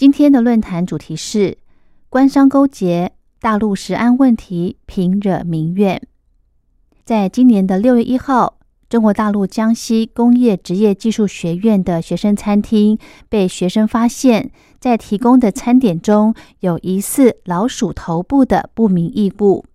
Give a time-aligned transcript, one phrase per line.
[0.00, 1.58] 今天的论坛主题是
[2.08, 6.00] 官商勾结，大陆食安问题频惹民怨。
[7.04, 8.56] 在今年的六月一号，
[8.88, 19.66] 中国大陆江西工业职业技术学院的学生餐厅被学生发现，在提供的餐点中有疑似老鼠头部的不明异物。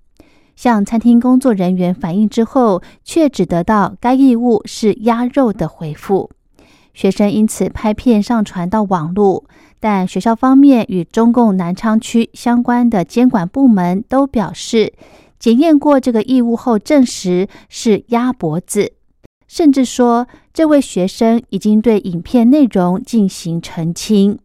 [0.56, 6.32] 向餐厅工作人员反映之后，却只得到该异物是鸭肉的回复。
[6.96, 9.44] 学生因此拍片上传到网络，
[9.82, 14.94] 但学校方面与中共南昌区相关的监管部门都表示，
[15.38, 18.94] 检验过这个异物后证实是鸭脖子，
[19.46, 24.40] 甚至说这位学生已经对影片内容进行澄清。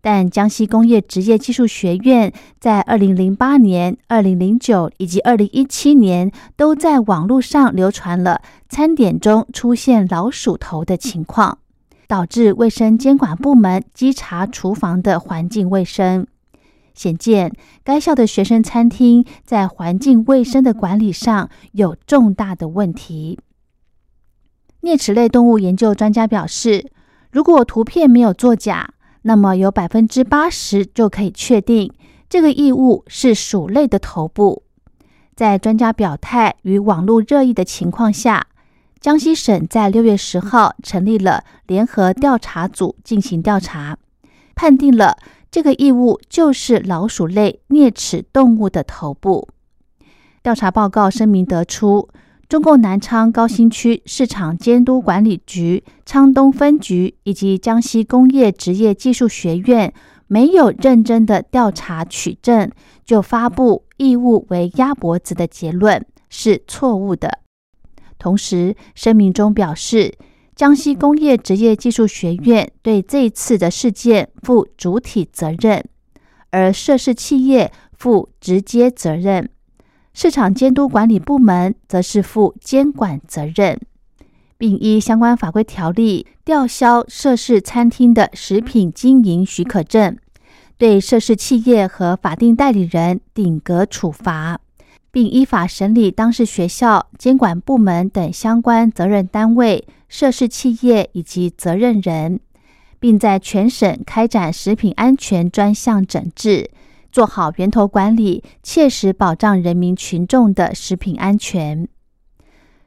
[0.00, 8.40] 但江西工业职业技术学院在二零零八年、二零零九以及二零一七年都在网络上流传了
[8.70, 11.58] 餐点中出现老鼠头的情况，
[12.10, 16.26] 导致卫生监管部门稽查厨房的环境卫生。
[16.92, 17.52] 显见，
[17.84, 23.38] 该校的学生餐厅在环境卫生的管理上有重大的问题。
[24.82, 26.90] 啮齿类动物研究专家表示，
[27.30, 31.92] 如果图片没有作假，那么有百分之八十就可以确定
[32.28, 34.64] 这个异物是鼠类的头部。
[35.36, 38.48] 在专家表态与网络热议的情况下，
[39.00, 43.96] 江西省在六月十号成立了联合调查组进行调查，
[44.54, 45.16] 判定了
[45.50, 49.48] 这个异物就是老鼠类啮齿动物的头部。
[50.42, 52.08] 调查报告声明得出。
[52.46, 59.94] 中共南昌高新区市场监督管理局昌东分局以及江西工业职业技术学院
[60.26, 62.68] 没有认真的调查取证，
[63.04, 67.39] 就发布异物为鸭脖子的结论是错误的。
[68.20, 70.14] 同时，声明中表示，
[70.54, 75.82] 江西工业职业技术学院对这次的事件负主体责任，
[76.50, 79.48] 而涉事企业负直接责任。
[80.12, 83.80] 市场监督管理部门则是负监管责任，
[84.58, 90.18] 并依相关法规条例吊销涉事餐厅的食品经营许可证，
[90.76, 94.60] 对涉事企业和法定代理人顶格处罚，
[95.12, 102.40] 并依法审理当事学校、监管部门等相关责任单位、涉事企业以及责任人，
[102.98, 106.70] 并在全省开展食品安全专项整治。
[107.10, 111.88] 做好源头管理，切实保障人民群众的食品安全。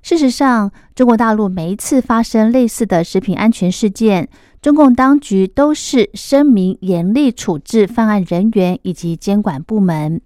[0.02, 4.30] 事实上，中国大陆每一次发生类似的食品安全事件，
[4.62, 10.22] 中共当局都是声明严厉处置犯案人员以及监管部门。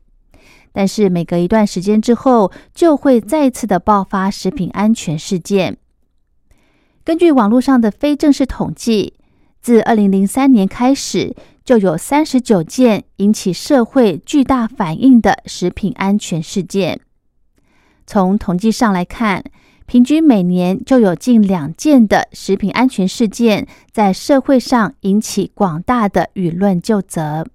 [0.78, 5.78] 但是，每隔一段时间之后，就会再次的爆发食品安全事件。
[7.04, 9.16] 根据网络上的非正式统计，
[9.60, 11.36] 自二零零三年开始。
[11.68, 17.02] 就有三十九件引起社会巨大反应的食品安全事件。
[18.06, 19.44] 从统计上来看，
[19.86, 27.46] 平均每年就有近两件的食品安全事件在社会上引起广大的舆论就责。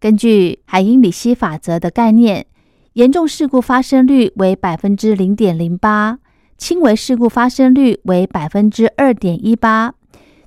[0.00, 2.46] 根据海因里希法则的概念，
[2.92, 6.18] 严重事故发生率为百分之零点零八，
[6.56, 9.94] 轻微事故发生率为百分之二点一八。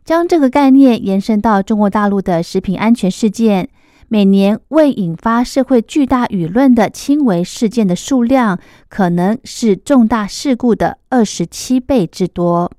[0.04, 3.70] 将这个概念延伸到中国大陆的食品安全事件，
[4.08, 12.72] 每年未引发社会巨大舆论的轻微事件的数量，可能是重大事故的二十七倍之多。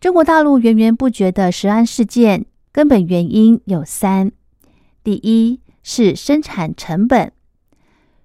[0.00, 4.30] 中国大陆源源不绝的食安事件，根本原因有三：
[5.04, 7.32] 第一是生产成本。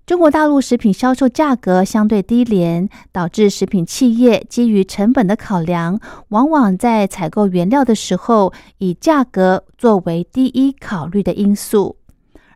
[0.05, 11.97] 中国大陆食品销售价格相对低廉，导致食品企业基于成本的考量，往往在采购原料的时候以价格作为第一考虑的因素，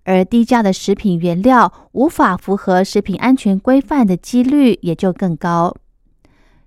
[0.04, 5.76] 而低价的食品原料无法符合食品安全规范的几率也就更高。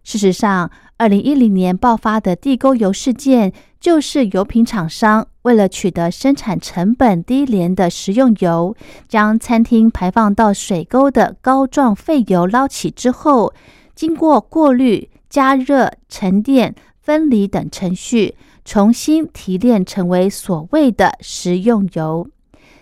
[0.05, 8.77] 事实上，二零一零年爆发的地沟油事件，就是油品厂商为了取得生产成本低廉的食用油，
[9.09, 13.55] 将餐厅排放到水沟的膏状废油捞起之后，
[13.95, 22.29] 经过过滤、加热、沉淀、分离等程序，重新提炼成为所谓的食用油，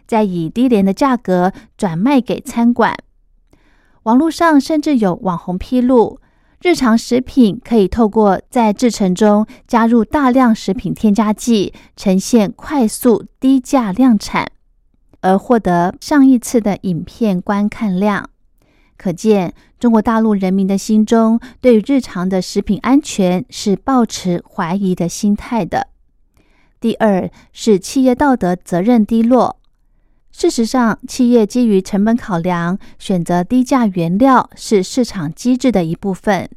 [0.09, 2.97] 再以低廉的价格转卖给餐馆。
[4.03, 6.19] 网络上甚至有网红披露，
[6.63, 14.47] 日常食品可以透过在制成中加入大量食品添加剂，呈现快速低价量产，
[15.23, 18.31] 而获得上亿次的影片观看量。
[18.97, 25.89] 可见，中国大陆人民的心中对于日常的食品安全是抱持怀疑的心态的。
[26.81, 29.57] 第二是企业道德责任低落。
[30.33, 36.49] 事实上，企业基于成本考量，选择低价原料是市场机制的一部分。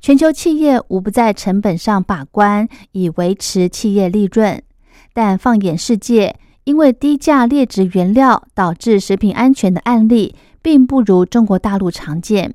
[0.00, 4.60] 全球企业无不在成本上把关，以维持企业利润。
[5.12, 12.54] 但放眼世界，因为低价劣质原料导致食品安全的案例，并不如中国大陆常见。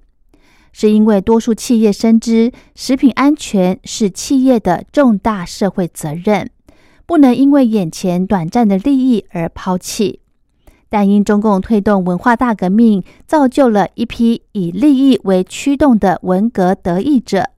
[0.73, 6.49] 是因为多数企业深知，食品安全是企业的重大社会责任，
[7.05, 10.19] 不能因为眼前短暂的利益而抛弃。
[10.89, 17.49] 但因中共推动文化大革命，造就了一批以利益为驱动的文革得益者。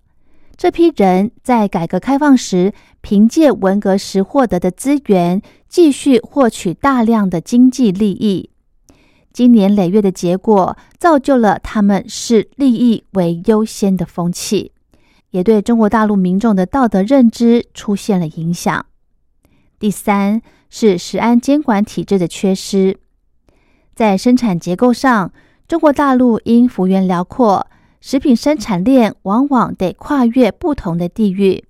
[0.57, 8.49] 这批人在改革开放时，凭借文革时获得的资源，继续获取大量的经济利益。
[9.31, 14.73] 经年累月的结果，造就了他们视利益为优先的风气，
[15.29, 18.85] 也对中国大陆民众的道德认知出现了影响。
[19.77, 22.97] 第三是食安监管体制的缺失。
[23.99, 25.29] 在生产结构上，
[25.67, 27.67] 中国大陆因幅员辽阔，
[27.99, 31.65] 食品生产链往往得跨越不同的地域，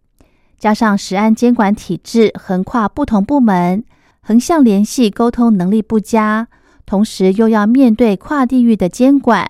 [0.60, 3.84] 加上食安监管体制横跨不同部门，
[4.22, 6.48] 横向联系沟通能力不佳，
[6.86, 9.50] 同时又要面对跨地域的监管，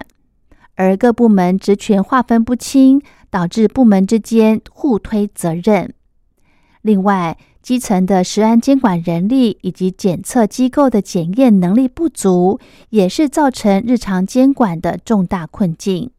[0.75, 5.93] 而各部门职权划分不清，导致部门之间互推责任。
[6.81, 12.59] 另外，基层的食安监管人力以及检测机构的检验能力不足，
[12.89, 16.11] 也是造成日常监管的重大困境。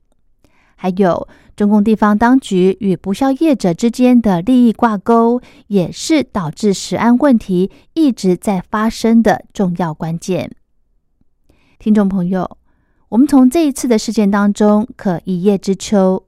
[0.76, 10.50] 还有，中共地方当局与不肖业者之间的利益挂钩，也是导致食安问题一直在发生的重要关键。
[11.78, 12.56] 听众朋友，
[13.10, 16.24] 我们从这一次的事件当中可一叶知秋。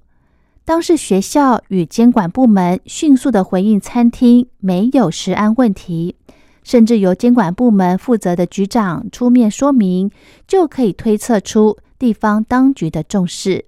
[0.65, 6.15] 当是学校与监管部门迅速的回应，餐厅没有食安问题，
[6.63, 10.11] 甚至由监管部门负责的局长出面说明，
[10.47, 13.67] 就可以推测出地方当局的重视。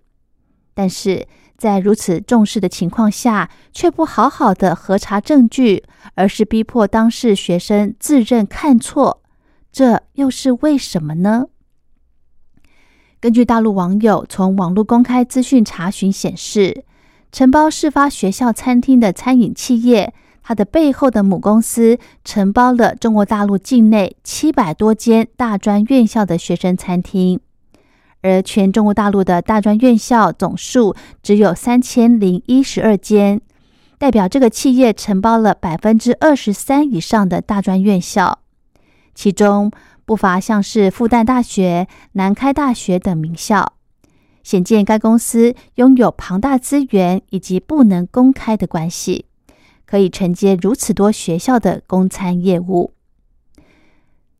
[0.73, 1.26] 但是
[1.56, 5.82] 在如此重视的情况下，却不好好的核查证据，
[6.14, 9.20] 而是逼迫当事学生自认看错，
[9.73, 11.46] 这又是为什么呢？
[13.25, 16.85] 根据大陆网友从网络公开资讯查询显示，
[17.32, 20.12] 承包事发学校餐厅的餐饮企业，
[20.43, 27.41] 它的背后的母公司承包了中国大陆境内七百多间大专院校的学生餐厅，
[28.21, 33.41] 而全中国大陆的大专院校总数只有三千零一十二间，
[33.97, 38.41] 代表这个企业承包了百分之二十三以上的大专院校，
[39.15, 39.73] 其中。
[40.06, 43.73] 不乏像是复旦大学、南开大学等名校，
[44.43, 49.27] 显见该公司拥有庞大资源以及不能公开的关系，
[49.87, 52.93] 可以承接如此多学校的公餐业务。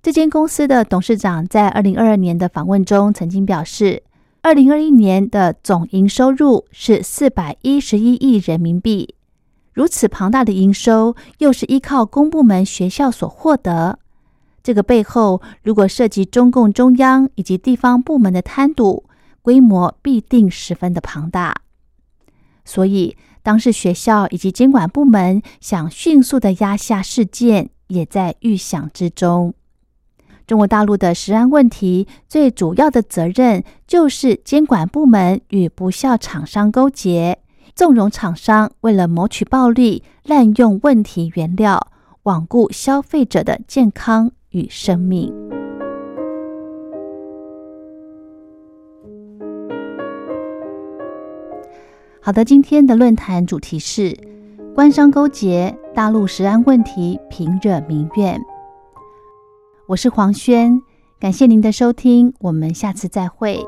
[0.03, 4.03] 这间公司的董事长在二零二二年的访问中曾经表示，
[4.43, 9.15] 二零二一年的总营收入是四百一十一亿人民币，
[9.73, 13.99] 如此庞大的营收，又是依靠公部门学校所获得。
[14.65, 19.05] 这个背后，如果涉及中共中央以及地方部门的贪赌，
[19.43, 21.55] 规模必定十分的庞大。
[22.65, 29.53] 所以，当时学校以及监管部门想迅速的压下事件，也在预想之中。
[30.47, 37.39] 中国大陆的食安问题，最主要的责任就是监管部门与不孝厂商勾结，
[37.75, 41.89] 纵容厂商为了谋取暴利，滥用问题原料，
[42.23, 44.33] 罔顾消费者的健康。
[44.55, 45.35] 与生命。
[52.21, 54.17] 好的，今天的论坛主题是
[54.75, 58.41] 官商勾结，大陆食安问题平惹民怨。
[59.87, 60.81] 我是黄轩，
[61.21, 63.63] 感谢您的收听，我们下次再会。